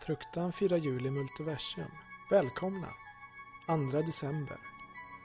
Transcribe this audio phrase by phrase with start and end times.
[0.00, 1.90] Fruktan firar jul i multiversum.
[2.30, 2.88] Välkomna!
[3.66, 4.58] 2 december.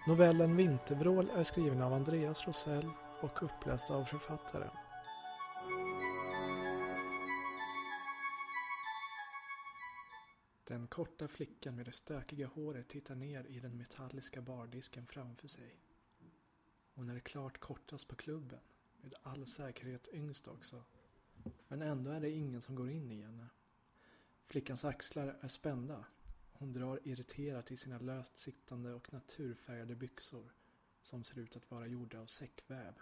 [0.07, 2.89] Novellen Vintervrål är skriven av Andreas Rosell
[3.21, 4.71] och uppläst av författaren.
[10.64, 15.75] Den korta flickan med det stökiga håret tittar ner i den metalliska bardisken framför sig.
[16.96, 18.60] Hon är klart kortast på klubben,
[19.01, 20.83] med all säkerhet yngst också.
[21.68, 23.47] Men ändå är det ingen som går in i henne.
[24.47, 26.05] Flickans axlar är spända.
[26.51, 30.54] Hon drar irriterat i sina löst sittande och naturfärgade byxor
[31.04, 32.94] som ser ut att vara gjorda av säckväv.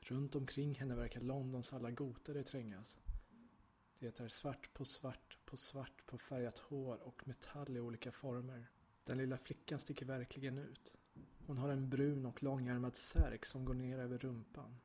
[0.00, 2.96] Runt omkring henne verkar Londons alla gotare trängas.
[3.98, 8.70] Det är svart på svart på svart på färgat hår och metall i olika former.
[9.04, 10.94] Den lilla flickan sticker verkligen ut.
[11.46, 14.80] Hon har en brun och långärmad särk som går ner över rumpan.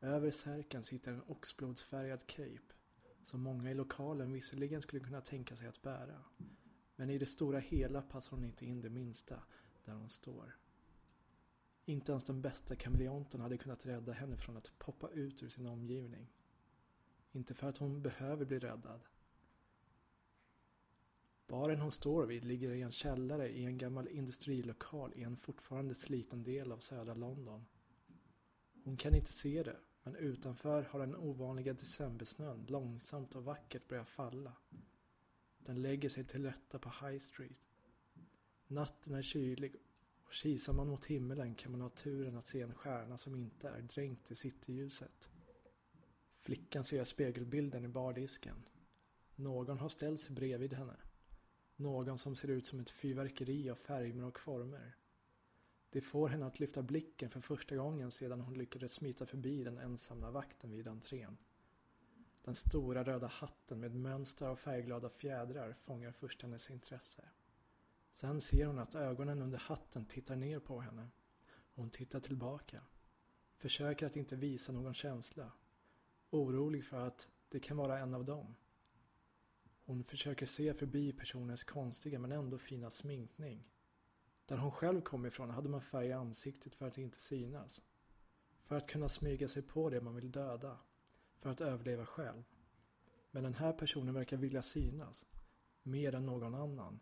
[0.00, 2.74] Över särken sitter en oxblodsfärgad cape
[3.24, 6.24] som många i lokalen visserligen skulle kunna tänka sig att bära.
[6.96, 9.42] Men i det stora hela passar hon inte in det minsta
[9.84, 10.56] där hon står.
[11.84, 15.66] Inte ens den bästa kameleonten hade kunnat rädda henne från att poppa ut ur sin
[15.66, 16.26] omgivning.
[17.32, 19.00] Inte för att hon behöver bli räddad.
[21.46, 25.94] Baren hon står vid ligger i en källare i en gammal industrilokal i en fortfarande
[25.94, 27.66] sliten del av södra London.
[28.84, 34.08] Hon kan inte se det, men utanför har den ovanliga decembersnön långsamt och vackert börjat
[34.08, 34.52] falla.
[35.58, 37.60] Den lägger sig till rätta på High Street.
[38.66, 39.76] Natten är kylig
[40.24, 43.68] och kisar man mot himmelen kan man ha turen att se en stjärna som inte
[43.68, 45.28] är dränkt i cityljuset.
[46.40, 48.68] Flickan ser spegelbilden i bardisken.
[49.34, 50.96] Någon har ställt sig bredvid henne.
[51.76, 54.96] Någon som ser ut som ett fyrverkeri av färger och former.
[55.94, 59.78] Det får henne att lyfta blicken för första gången sedan hon lyckades smita förbi den
[59.78, 61.36] ensamma vakten vid entrén.
[62.44, 67.28] Den stora röda hatten med mönster av färgglada fjädrar fångar först hennes intresse.
[68.12, 71.08] Sen ser hon att ögonen under hatten tittar ner på henne.
[71.74, 72.82] Hon tittar tillbaka.
[73.56, 75.52] Försöker att inte visa någon känsla.
[76.30, 78.54] Orolig för att det kan vara en av dem.
[79.84, 83.73] Hon försöker se förbi personens konstiga men ändå fina sminkning.
[84.46, 87.82] Där hon själv kom ifrån hade man färg i ansiktet för att inte synas.
[88.64, 90.78] För att kunna smyga sig på det man vill döda.
[91.38, 92.44] För att överleva själv.
[93.30, 95.26] Men den här personen verkar vilja synas.
[95.82, 97.00] Mer än någon annan.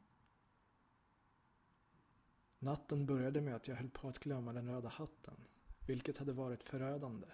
[2.58, 5.44] Natten började med att jag höll på att glömma den röda hatten.
[5.86, 7.26] Vilket hade varit förödande.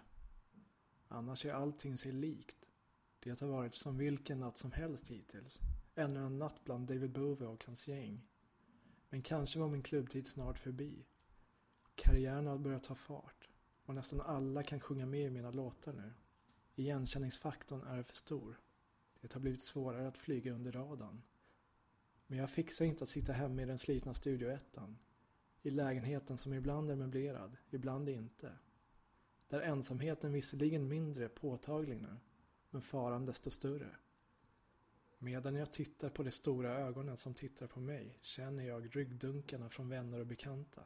[1.09, 2.57] Annars är allting sig likt.
[3.21, 5.61] Det har varit som vilken natt som helst hittills.
[5.95, 8.29] Ännu en natt bland David Bowie och hans gäng.
[9.11, 11.07] Men kanske var min klubbtid snart förbi.
[11.95, 13.49] Karriären har börjat ta fart.
[13.85, 16.13] Och nästan alla kan sjunga med i mina låtar nu.
[16.75, 18.61] Igenkänningsfaktorn är för stor.
[19.21, 21.23] Det har blivit svårare att flyga under radarn.
[22.27, 24.99] Men jag fixar inte att sitta hemma i den slitna studioettan.
[25.63, 28.53] I lägenheten som ibland är möblerad, ibland inte.
[29.49, 32.17] Där ensamheten visserligen mindre påtaglig nu,
[32.71, 33.97] men faran desto större.
[35.19, 39.89] Medan jag tittar på de stora ögonen som tittar på mig känner jag ryggdunkarna från
[39.89, 40.83] vänner och bekanta.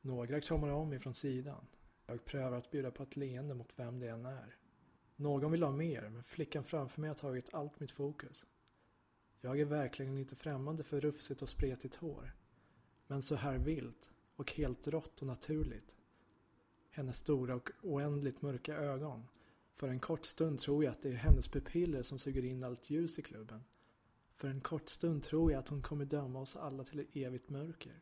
[0.00, 1.66] Några kramar om mig från sidan.
[2.06, 4.56] Jag prövar att bjuda på ett leende mot vem det än är.
[5.16, 8.46] Någon vill ha mer, men flickan framför mig har tagit allt mitt fokus.
[9.40, 12.34] Jag är verkligen inte främmande för rufsigt och spretigt hår.
[13.06, 15.94] Men så här vilt och helt rått och naturligt.
[16.90, 19.26] Hennes stora och oändligt mörka ögon
[19.78, 22.90] för en kort stund tror jag att det är hennes pupiller som suger in allt
[22.90, 23.64] ljus i klubben.
[24.34, 28.00] För en kort stund tror jag att hon kommer döma oss alla till evigt mörker.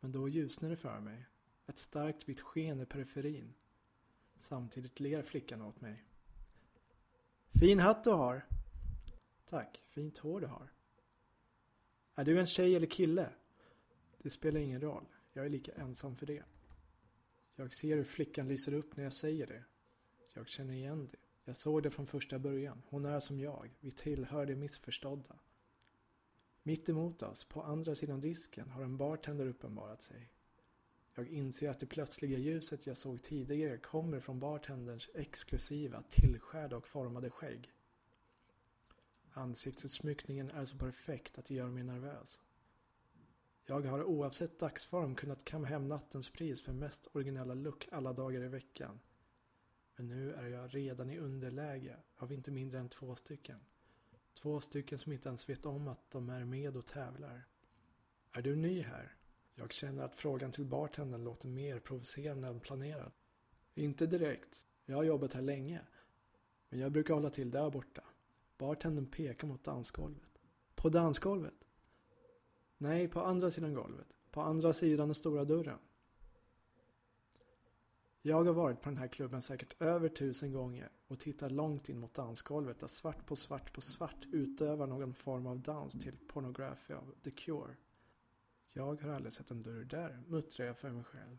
[0.00, 1.26] Men då ljusnar det för mig.
[1.66, 3.54] Ett starkt vitt sken i periferin.
[4.40, 6.04] Samtidigt ler flickan åt mig.
[7.60, 8.46] Fin hatt du har.
[9.46, 10.72] Tack, fint hår du har.
[12.14, 13.30] Är du en tjej eller kille?
[14.18, 15.06] Det spelar ingen roll.
[15.32, 16.44] Jag är lika ensam för det.
[17.56, 19.64] Jag ser hur flickan lyser upp när jag säger det
[20.38, 21.18] jag känner igen det.
[21.44, 22.82] Jag såg det från första början.
[22.88, 23.70] Hon är som jag.
[23.80, 25.38] Vi tillhör det missförstådda.
[26.62, 30.30] Mitt emot oss, på andra sidan disken, har en bartender uppenbarat sig.
[31.14, 36.88] Jag inser att det plötsliga ljuset jag såg tidigare kommer från bartenderns exklusiva, tillskärda och
[36.88, 37.72] formade skägg.
[39.32, 42.40] Ansiktsutsmyckningen är så perfekt att det gör mig nervös.
[43.66, 48.42] Jag har oavsett dagsform kunnat kamma hem nattens pris för mest originella look alla dagar
[48.44, 49.00] i veckan.
[49.98, 53.60] Men nu är jag redan i underläge av inte mindre än två stycken.
[54.34, 57.46] Två stycken som inte ens vet om att de är med och tävlar.
[58.32, 59.16] Är du ny här?
[59.54, 63.14] Jag känner att frågan till bartendern låter mer provocerande än planerat.
[63.74, 64.62] Inte direkt.
[64.84, 65.80] Jag har jobbat här länge.
[66.68, 68.04] Men jag brukar hålla till där borta.
[68.58, 70.40] Bartendern pekar mot dansgolvet.
[70.74, 71.64] På dansgolvet?
[72.76, 74.08] Nej, på andra sidan golvet.
[74.30, 75.78] På andra sidan den stora dörren.
[78.22, 81.98] Jag har varit på den här klubben säkert över tusen gånger och tittar långt in
[81.98, 86.94] mot dansgolvet där svart på svart på svart utövar någon form av dans till Pornography
[86.94, 87.76] av The Cure.
[88.74, 91.38] Jag har aldrig sett en dörr där, muttrar jag för mig själv.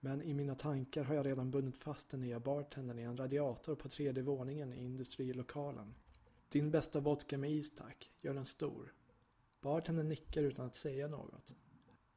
[0.00, 3.74] Men i mina tankar har jag redan bundit fast den nya bartendern i en radiator
[3.74, 5.94] på tredje våningen i industrilokalen.
[6.48, 8.94] Din bästa vodka med is tack, gör den stor.
[9.60, 11.56] Bartendern nickar utan att säga något.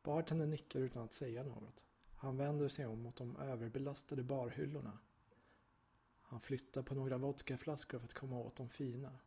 [0.03, 1.83] Bartendern nickar utan att säga något.
[2.21, 4.97] Han vänder sig om mot de överbelastade barhyllorna.
[6.21, 9.19] Han flyttar på några vodkaflaskor för att komma åt de fina.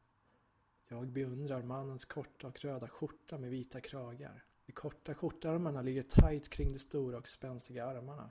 [0.88, 4.44] Jag beundrar mannens korta och röda skjorta med vita kragar.
[4.67, 8.31] De korta skjortärmarna ligger tajt kring de stora och spänstiga armarna.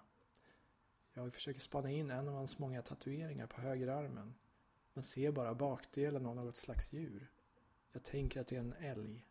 [1.13, 4.35] Jag försöker spana in en av hans många tatueringar på högerarmen.
[4.93, 7.31] Men ser bara bakdelen av något slags djur.
[7.91, 9.25] Jag tänker att det är en älg.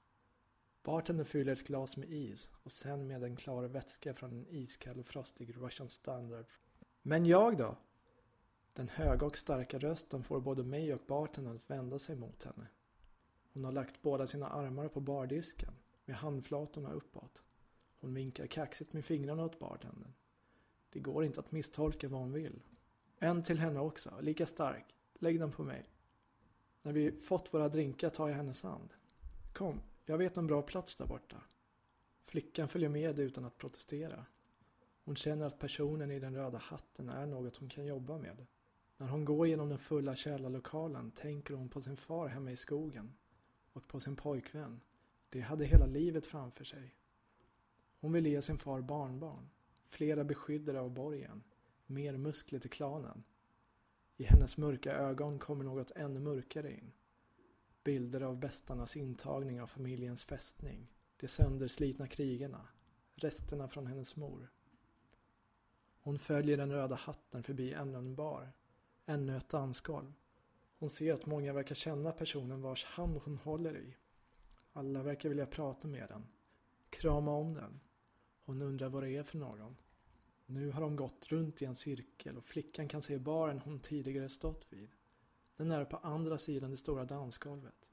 [0.82, 5.00] Bartendern fyller ett glas med is och sen med en klar vätska från en iskall
[5.00, 6.44] och frostig Russian Standard.
[7.02, 7.76] Men jag då?
[8.73, 12.67] Den höga och starka rösten får både mig och bartendern att vända sig mot henne.
[13.52, 15.75] Hon har lagt båda sina armar på bardisken
[16.05, 17.43] med handflatorna uppåt.
[18.00, 20.12] Hon vinkar kaxigt med fingrarna åt bartendern.
[20.90, 22.62] Det går inte att misstolka vad hon vill.
[23.19, 24.94] En till henne också, lika stark.
[25.19, 25.90] Lägg den på mig.
[26.82, 28.88] När vi fått våra drinkar tar jag hennes hand.
[29.52, 31.43] Kom, jag vet en bra plats där borta.
[32.25, 34.26] Flickan följer med utan att protestera.
[35.04, 38.46] Hon känner att personen i den röda hatten är något hon kan jobba med.
[38.96, 43.14] När hon går genom den fulla källarlokalen tänker hon på sin far hemma i skogen
[43.72, 44.81] och på sin pojkvän.
[45.31, 46.94] De hade hela livet framför sig.
[48.00, 49.50] Hon vill ge sin far barnbarn,
[49.88, 51.43] flera beskyddare av borgen,
[51.87, 53.25] mer muskler till klanen.
[54.16, 56.93] I hennes mörka ögon kommer något ännu mörkare in.
[57.84, 60.88] Bilder av bästarnas intagning av familjens fästning.
[61.17, 62.69] De sönderslitna krigarna.
[63.14, 64.50] Resterna från hennes mor.
[66.00, 68.52] Hon följer den röda hatten förbi ännu en bar.
[69.06, 70.12] Ännu ett dansgolv.
[70.79, 73.96] Hon ser att många verkar känna personen vars hand hon håller i.
[74.73, 76.26] Alla verkar vilja prata med den.
[76.90, 77.81] Krama om den.
[78.44, 79.76] Hon undrar vad det är för någon.
[80.46, 84.29] Nu har de gått runt i en cirkel och flickan kan se baren hon tidigare
[84.29, 84.90] stått vid.
[85.56, 87.88] Den är på andra sidan det stora dansgolvet.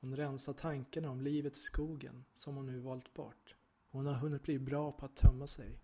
[0.00, 3.56] Hon rensar tankarna om livet i skogen som hon nu valt bort.
[3.90, 5.78] Hon har hunnit bli bra på att tömma sig.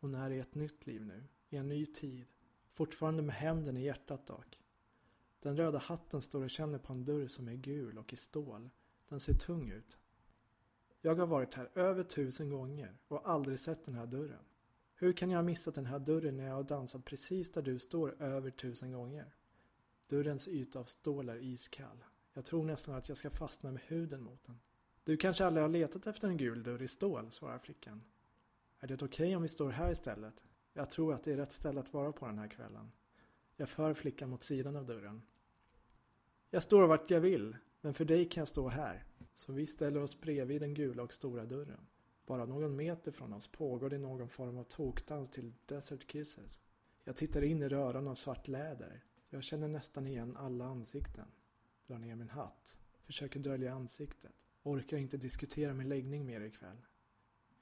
[0.00, 2.24] Hon är i ett nytt liv nu, i en ny tid.
[2.72, 4.62] Fortfarande med hämnden i hjärtat dock.
[5.40, 8.70] Den röda hatten står och känner på en dörr som är gul och i stål.
[9.08, 9.98] Den ser tung ut.
[11.00, 14.44] Jag har varit här över tusen gånger och aldrig sett den här dörren.
[14.94, 17.78] Hur kan jag ha missat den här dörren när jag har dansat precis där du
[17.78, 19.34] står över tusen gånger?
[20.06, 22.04] Dörrens yta av stål är iskall.
[22.32, 24.60] Jag tror nästan att jag ska fastna med huden mot den.
[25.04, 28.02] Du kanske aldrig har letat efter en gul dörr i stål, svarar flickan.
[28.80, 30.34] Är det okej okay om vi står här istället?
[30.72, 32.92] Jag tror att det är rätt ställe att vara på den här kvällen.
[33.56, 35.22] Jag för flickan mot sidan av dörren.
[36.50, 39.04] Jag står vart jag vill, men för dig kan jag stå här.
[39.34, 41.86] Så vi ställer oss bredvid den gula och stora dörren.
[42.26, 46.60] Bara någon meter från oss pågår det någon form av tokdans till Desert Kisses.
[47.04, 49.04] Jag tittar in i röran av svart läder.
[49.34, 51.28] Jag känner nästan igen alla ansikten.
[51.86, 52.76] Drar ner min hatt.
[53.04, 54.32] Försöker dölja ansiktet.
[54.62, 56.86] Orkar inte diskutera min läggning mer ikväll.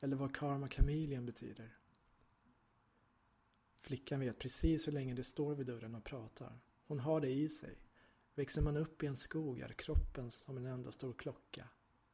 [0.01, 1.77] Eller vad karma chameleon betyder.
[3.81, 6.61] Flickan vet precis hur länge det står vid dörren och pratar.
[6.87, 7.79] Hon har det i sig.
[8.35, 11.69] Växer man upp i en skog är kroppen som en enda stor klocka.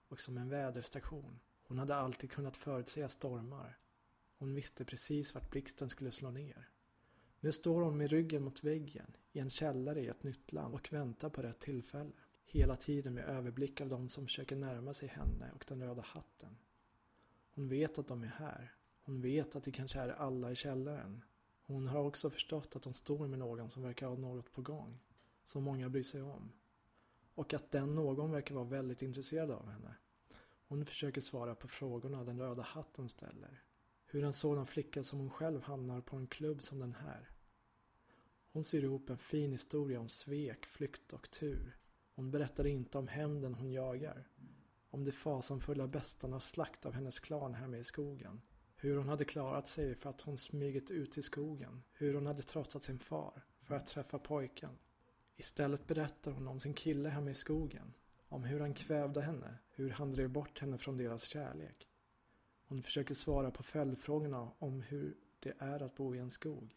[0.09, 1.41] Och som en väderstation.
[1.63, 3.79] Hon hade alltid kunnat förutsäga stormar.
[4.37, 6.69] Hon visste precis vart blixten skulle slå ner.
[7.41, 10.93] Nu står hon med ryggen mot väggen i en källare i ett nytt land och
[10.93, 12.13] väntar på rätt tillfälle.
[12.45, 16.57] Hela tiden med överblick av de som försöker närma sig henne och den röda hatten.
[17.55, 18.75] Hon vet att de är här.
[19.03, 21.25] Hon vet att det kanske är alla i källaren.
[21.63, 24.99] Hon har också förstått att de står med någon som verkar ha något på gång.
[25.45, 26.53] Som många bryr sig om.
[27.35, 29.95] Och att den någon verkar vara väldigt intresserad av henne.
[30.69, 33.63] Hon försöker svara på frågorna den röda hatten ställer.
[34.11, 37.31] Hur en sådan flicka som hon själv hamnar på en klubb som den här.
[38.53, 41.77] Hon syr ihop en fin historia om svek, flykt och tur.
[42.15, 44.29] Hon berättar inte om hämnden hon jagar.
[44.91, 48.41] Om de fasanfulla bästarnas slakt av hennes klan hemma i skogen.
[48.77, 51.83] Hur hon hade klarat sig för att hon smugit ut i skogen.
[51.93, 54.79] Hur hon hade trotsat sin far för att träffa pojken.
[55.37, 57.95] Istället berättar hon om sin kille hemma i skogen.
[58.29, 59.59] Om hur han kvävde henne.
[59.71, 61.88] Hur han drev bort henne från deras kärlek.
[62.69, 66.77] Hon försöker svara på följdfrågorna om hur det är att bo i en skog.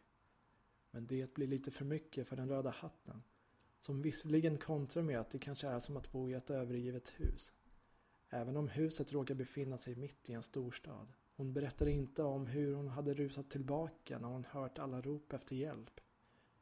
[0.91, 3.23] Men det blir lite för mycket för den röda hatten.
[3.79, 7.53] Som visserligen kontrar med att det kanske är som att bo i ett övergivet hus.
[8.29, 11.13] Även om huset råkar befinna sig mitt i en storstad.
[11.35, 15.55] Hon berättar inte om hur hon hade rusat tillbaka när hon hört alla rop efter
[15.55, 15.99] hjälp.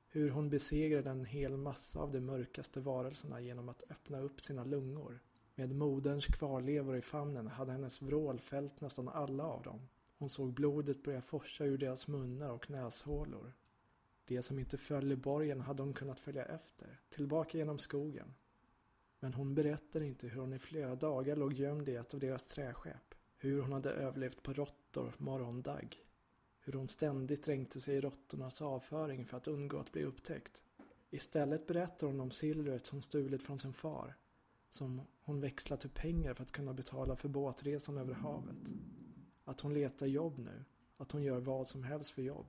[0.07, 4.63] Hur hon besegrade en hel massa av de mörkaste varelserna genom att öppna upp sina
[4.63, 5.19] lungor.
[5.59, 9.79] Med moderns kvarlevor i famnen hade hennes vrål fällt nästan alla av dem.
[10.17, 13.53] Hon såg blodet börja forsa ur deras munnar och näshålor.
[14.25, 18.33] De som inte föll i borgen hade hon kunnat följa efter, tillbaka genom skogen.
[19.19, 22.43] Men hon berättade inte hur hon i flera dagar låg gömd i ett av deras
[22.43, 23.15] träskepp.
[23.37, 25.97] Hur hon hade överlevt på råttor morgondagg.
[26.59, 30.63] Hur hon ständigt dränkte sig i råttornas avföring för att undgå att bli upptäckt.
[31.09, 34.15] Istället berättar hon om silvret som stulit från sin far.
[34.69, 38.71] Som hon växlar till pengar för att kunna betala för båtresan över havet.
[39.43, 40.63] Att hon letar jobb nu.
[40.97, 42.45] Att hon gör vad som helst för jobb.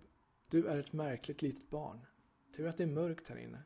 [0.49, 2.01] Du är ett märkligt litet barn.
[2.57, 3.63] Tur att det är mörkt här inne.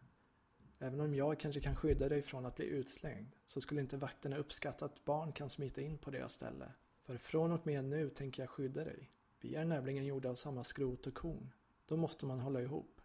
[0.79, 4.37] Även om jag kanske kan skydda dig från att bli utslängd så skulle inte vakterna
[4.37, 6.73] uppskatta att barn kan smita in på deras ställe.
[7.03, 9.11] För från och med nu tänker jag skydda dig.
[9.41, 11.53] Vi är nämligen gjorda av samma skrot och korn.
[11.87, 13.01] Då måste man hålla ihop.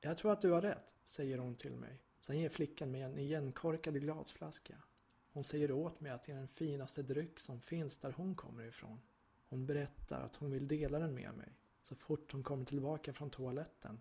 [0.00, 2.05] Jag tror att du har rätt, säger hon till mig.
[2.26, 4.74] Sen ger flickan mig en igenkorkad glasflaska.
[5.32, 8.64] Hon säger åt mig att det är den finaste dryck som finns där hon kommer
[8.64, 9.00] ifrån.
[9.48, 13.30] Hon berättar att hon vill dela den med mig så fort hon kommer tillbaka från
[13.30, 14.00] toaletten.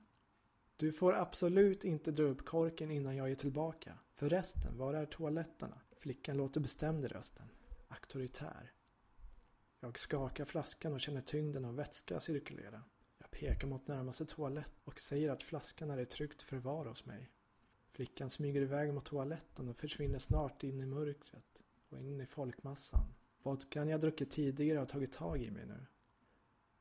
[0.75, 4.00] Du får absolut inte dra upp korken innan jag är tillbaka.
[4.15, 5.82] Förresten, var är toaletterna?
[5.98, 7.50] Flickan låter bestämd i rösten.
[7.88, 8.72] Auktoritär.
[9.79, 12.84] Jag skakar flaskan och känner tyngden av vätska cirkulera.
[13.17, 17.29] Jag pekar mot närmaste toalett och säger att flaskan är i tryggt förvar hos mig.
[17.96, 23.14] Flickan smyger iväg mot toaletten och försvinner snart in i mörkret och in i folkmassan.
[23.44, 25.86] Vodkan jag druckit tidigare har tagit tag i mig nu.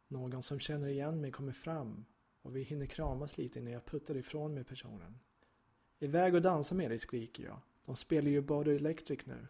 [0.08, 2.04] Någon som känner igen mig kommer fram
[2.42, 5.18] och vi hinner kramas lite innan jag puttar ifrån mig personen.
[5.98, 7.60] Iväg och dansa med dig, skriker jag.
[7.84, 9.46] De spelar ju Body Electric nu.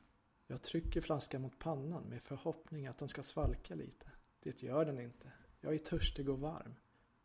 [0.47, 4.11] Jag trycker flaskan mot pannan med förhoppning att den ska svalka lite.
[4.41, 5.33] Det gör den inte.
[5.61, 6.75] Jag är törstig och varm.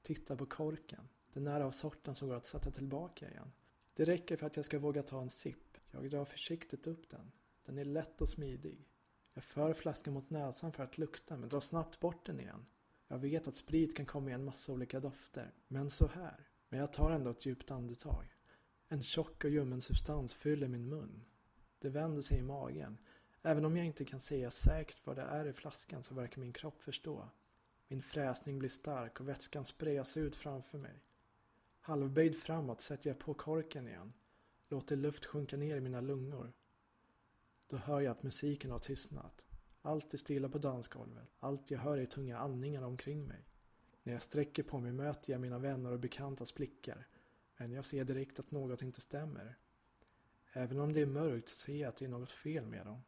[0.01, 1.08] Titta på korken.
[1.34, 3.51] Den är av sorten som går att sätta tillbaka igen.
[4.00, 5.77] Det räcker för att jag ska våga ta en sipp.
[5.91, 7.32] Jag drar försiktigt upp den.
[7.65, 8.88] Den är lätt och smidig.
[9.34, 12.65] Jag för flaskan mot näsan för att lukta men drar snabbt bort den igen.
[13.08, 15.53] Jag vet att sprit kan komma i en massa olika dofter.
[15.68, 16.48] Men så här.
[16.70, 18.25] Men jag tar ändå ett djupt andetag.
[18.88, 21.25] En tjock och ljummen substans fyller min mun.
[21.79, 22.98] Det vänder sig i magen.
[23.41, 26.53] Även om jag inte kan säga säkert vad det är i flaskan så verkar min
[26.53, 27.29] kropp förstå.
[27.88, 31.03] Min fräsning blir stark och vätskan sprayas ut framför mig.
[31.79, 34.13] Halvböjd framåt sätter jag på korken igen.
[34.69, 36.53] Låter luft sjunka ner i mina lungor.
[37.67, 39.45] Då hör jag att musiken har tystnat.
[39.81, 41.29] Allt är stilla på dansgolvet.
[41.39, 43.45] Allt jag hör är tunga andningar omkring mig.
[44.03, 47.07] När jag sträcker på mig möter jag mina vänner och bekantas blickar.
[47.57, 49.57] Men jag ser direkt att något inte stämmer.
[50.53, 53.01] Även om det är mörkt ser jag att det är något fel med dem.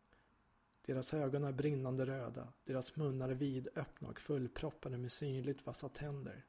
[0.85, 6.45] Deras ögon är brinnande röda, deras munnar är vidöppna och fullproppade med synligt vassa tänder.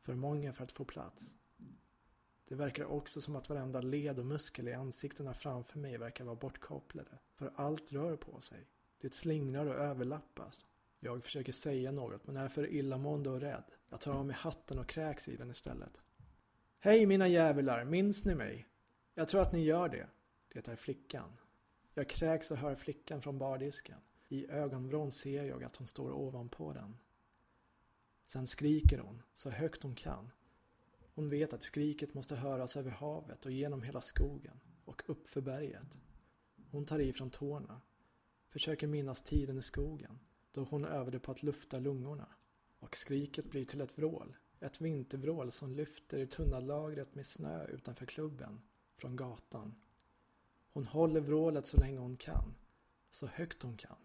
[0.00, 1.34] För många för att få plats.
[2.48, 6.36] Det verkar också som att varenda led och muskel i ansiktena framför mig verkar vara
[6.36, 7.18] bortkopplade.
[7.34, 8.66] För allt rör på sig.
[9.00, 10.66] Det slingrar och överlappas.
[11.00, 13.64] Jag försöker säga något men är för illamående och rädd.
[13.88, 16.02] Jag tar av mig hatten och kräks i den istället.
[16.78, 18.66] Hej mina djävular, minns ni mig?
[19.14, 20.06] Jag tror att ni gör det.
[20.48, 21.36] Det är flickan.
[21.94, 23.98] Jag kräks och hör flickan från bardisken.
[24.28, 26.96] I ögonvrån ser jag att hon står ovanpå den.
[28.26, 30.30] Sen skriker hon, så högt hon kan.
[31.14, 35.86] Hon vet att skriket måste höras över havet och genom hela skogen och uppför berget.
[36.70, 37.80] Hon tar i från tårna.
[38.48, 40.18] Försöker minnas tiden i skogen
[40.52, 42.28] då hon övade på att lufta lungorna.
[42.78, 44.36] Och skriket blir till ett vrål.
[44.60, 48.60] Ett vintervrål som lyfter i tunna lagret med snö utanför klubben
[48.96, 49.74] från gatan.
[50.72, 52.54] Hon håller vrålet så länge hon kan.
[53.10, 53.96] Så högt hon kan.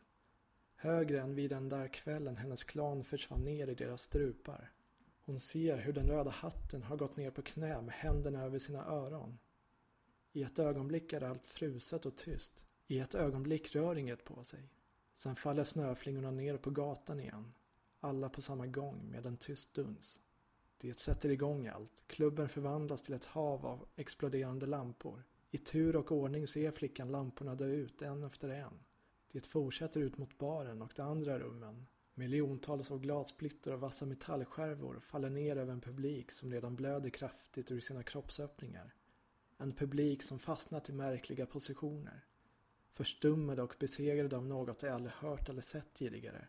[0.75, 4.71] Högre än vid den där kvällen hennes klan försvann ner i deras strupar.
[5.29, 8.85] Hon ser hur den röda hatten har gått ner på knä med händerna över sina
[8.85, 9.39] öron.
[10.31, 12.65] I ett ögonblick är allt fruset och tyst.
[12.87, 14.69] I ett ögonblick rör inget på sig.
[15.13, 17.53] Sen faller snöflingorna ner på gatan igen.
[17.99, 20.21] Alla på samma gång med en tyst duns.
[20.77, 22.03] Det sätter igång allt.
[22.07, 25.23] Klubben förvandlas till ett hav av exploderande lampor.
[25.51, 28.79] I tur och ordning ser flickan lamporna dö ut en efter en.
[29.31, 31.85] Det fortsätter ut mot baren och de andra rummen.
[32.19, 37.71] Miljontals av glassplitter och vassa metallskärvor faller ner över en publik som redan blöder kraftigt
[37.71, 38.93] ur sina kroppsöppningar.
[39.57, 42.25] En publik som fastnat i märkliga positioner.
[42.91, 46.47] Förstummade och besegrade av något de aldrig hört eller sett tidigare.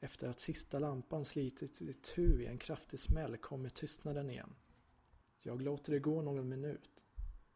[0.00, 4.54] Efter att sista lampan slitits i tu i en kraftig smäll kommer tystnaden igen.
[5.40, 7.04] Jag låter det gå någon minut.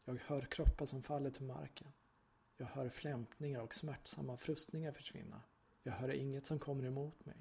[0.04, 1.88] Jag hör kroppar som faller till marken.
[2.56, 5.42] Jag hör flämtningar och smärtsamma frustningar försvinna.
[5.82, 7.36] Jag hör inget som kommer emot mig.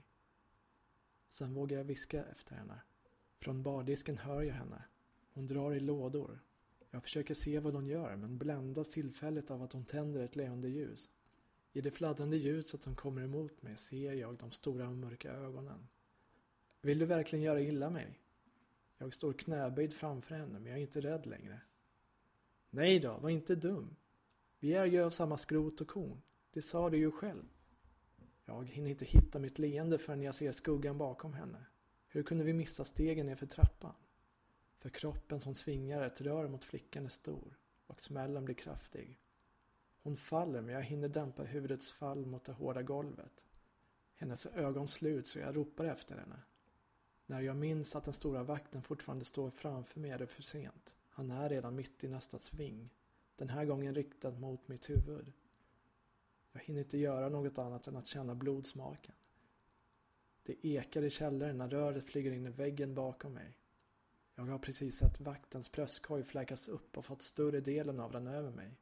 [1.30, 2.82] Sen vågar jag viska efter henne.
[3.40, 4.84] Från bardisken hör jag henne.
[5.34, 6.40] Hon drar i lådor.
[6.92, 10.70] Jag försöker se vad hon gör men bländas tillfälligt av att hon tänder ett leende
[10.70, 11.10] ljus.
[11.74, 15.88] I det fladdrande ljuset som kommer emot mig ser jag de stora mörka ögonen.
[16.82, 18.20] Vill du verkligen göra illa mig?
[18.98, 21.62] Jag står knäböjd framför henne men jag är inte rädd längre.
[22.70, 23.96] Nej då, var inte dum.
[24.60, 26.22] Vi är ju av samma skrot och korn.
[26.52, 27.44] Det sa du ju själv.
[28.51, 31.65] Jag hinner inte hitta mitt leende förrän jag ser skuggan bakom henne.
[32.08, 33.93] Hur kunde vi missa stegen nerför trappan?
[34.77, 39.20] För kroppen som svingar ett rör mot flickan är stor och smällen blir kraftig.
[40.03, 43.46] Hon faller men jag hinner dämpa huvudets fall mot det hårda golvet.
[44.15, 46.39] Hennes ögon sluts så jag ropar efter henne.
[47.25, 50.96] När jag minns att den stora vakten fortfarande står framför mig är det för sent.
[51.10, 52.89] Han är redan mitt i nästa sving.
[53.36, 55.34] Den här gången riktad mot mitt huvud.
[56.51, 59.15] Jag hinner inte göra något annat än att känna blodsmaken.
[60.43, 63.58] Det ekar i källaren när röret flyger in i väggen bakom mig.
[64.36, 68.51] Jag har precis sett vaktens bröstkorg fläkas upp och fått större delen av den över
[68.51, 68.77] mig.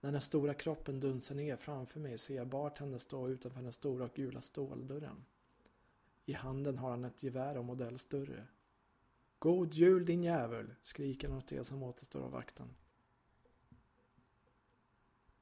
[0.00, 4.04] När den stora kroppen dunsar ner framför mig ser jag bartendern stå utanför den stora
[4.04, 5.24] och gula ståldörren.
[6.26, 8.46] I handen har han ett gevär av modell större.
[9.38, 12.74] God jul din jävel, skriker han åt det som återstår av vakten.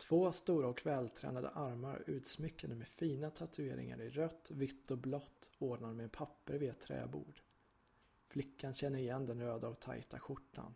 [0.08, 5.94] Två stora och vältränade armar utsmyckade med fina tatueringar i rött, vitt och blått ordnade
[5.94, 7.40] med papper vid ett träbord.
[8.26, 10.74] Flickan känner igen den röda och tajta skjortan.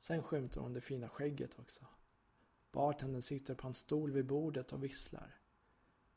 [0.00, 1.86] Sen skymtar hon det fina skägget också.
[2.72, 5.38] Bartendern sitter på en stol vid bordet och visslar.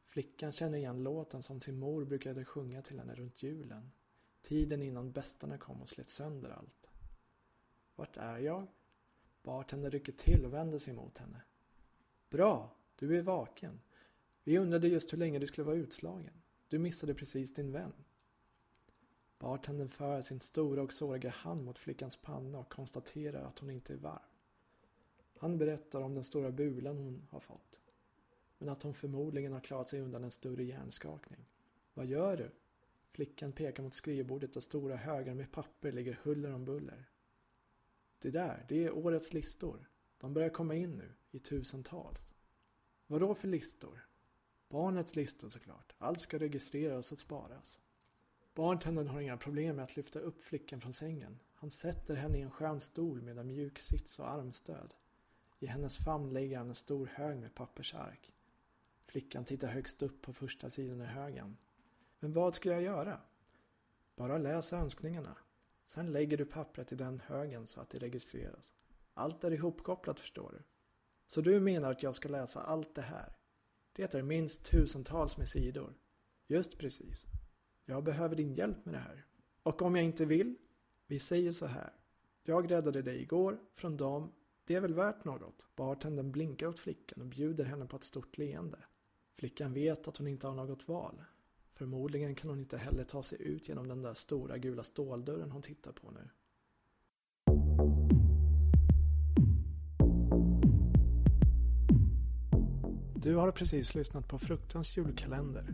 [0.06, 3.92] Flickan känner igen låten som sin mor brukade sjunga till henne runt julen.
[4.42, 6.90] Tiden innan bästarna kom och slet sönder allt.
[7.96, 8.68] Vart är jag?
[9.44, 11.42] Bartendern rycker till och vänder sig mot henne.
[12.30, 13.80] Bra, du är vaken.
[14.44, 16.34] Vi undrade just hur länge du skulle vara utslagen.
[16.68, 17.94] Du missade precis din vän.
[19.40, 23.94] Bartendern för sin stora och såriga hand mot flickans panna och konstaterar att hon inte
[23.94, 24.20] är varm.
[25.38, 27.82] Han berättar om den stora bulan hon har fått.
[28.58, 31.46] Men att hon förmodligen har klarat sig undan en större hjärnskakning.
[31.94, 32.52] Vad gör du?
[33.12, 37.10] Flickan pekar mot skrivbordet där stora högar med papper ligger huller om buller.
[38.20, 39.90] Det där, det är årets listor.
[40.18, 42.34] De börjar komma in nu, i tusentals.
[43.08, 44.08] Vadå för listor?
[44.70, 45.94] Barnets listor såklart.
[45.98, 47.80] Allt ska registreras och sparas.
[48.54, 51.40] Bartendern har inga problem med att lyfta upp flickan från sängen.
[51.54, 54.94] Han sätter henne i en skön stol med en mjuk sits och armstöd.
[55.60, 58.34] I hennes famn lägger han en stor hög med pappersark.
[59.06, 61.58] Flickan tittar högst upp på första sidan i högen.
[62.20, 63.22] Men vad ska jag göra?
[64.16, 65.38] Bara läs önskningarna.
[65.86, 68.74] Sen lägger du pappret i den högen så att det registreras.
[69.18, 70.64] Allt är ihopkopplat förstår du.
[71.28, 73.36] Så du menar att jag ska läsa allt det här?
[73.94, 75.94] Det är minst tusentals med sidor.
[76.48, 77.26] Just precis.
[77.86, 79.26] Jag behöver din hjälp med det här.
[79.64, 80.56] Och om jag inte vill?
[81.08, 81.94] Vi säger så här.
[82.44, 84.32] Jag räddade dig igår från dem.
[84.66, 85.66] Det är väl värt något?
[85.76, 88.80] Bartendern blinkar åt flickan och bjuder henne på ett stort leende.
[89.34, 91.24] Flickan vet att hon inte har något val.
[91.74, 95.62] Förmodligen kan hon inte heller ta sig ut genom den där stora gula ståldörren hon
[95.62, 96.30] tittar på nu.
[103.28, 105.66] Du har precis lyssnat på Fruktans julkalender.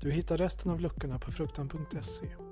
[0.00, 2.47] Du hittar resten av luckorna på fruktan.se.